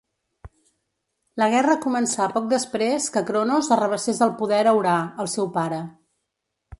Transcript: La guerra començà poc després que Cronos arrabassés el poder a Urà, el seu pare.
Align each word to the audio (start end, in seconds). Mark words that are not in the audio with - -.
La 1.41 1.49
guerra 1.55 1.75
començà 1.83 2.27
poc 2.37 2.47
després 2.55 3.09
que 3.17 3.23
Cronos 3.27 3.69
arrabassés 3.77 4.23
el 4.27 4.33
poder 4.43 4.63
a 4.73 4.77
Urà, 4.79 4.97
el 5.25 5.31
seu 5.35 5.55
pare. 5.59 5.83